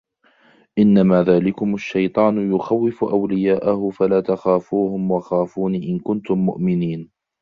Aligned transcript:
إِنَّمَا 0.79 1.23
ذَلِكُمُ 1.23 1.73
الشَّيْطَانُ 1.75 2.55
يُخَوِّفُ 2.55 3.03
أَوْلِيَاءَهُ 3.03 3.89
فَلَا 3.89 4.21
تَخَافُوهُمْ 4.21 5.11
وَخَافُونِ 5.11 5.75
إِنْ 5.75 5.99
كُنْتُمْ 5.99 6.37
مُؤْمِنِينَ 6.45 7.11